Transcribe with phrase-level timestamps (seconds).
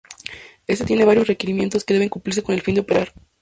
[0.65, 3.13] Éste tiene varios requerimientos que deben cumplirse con el fin de operar.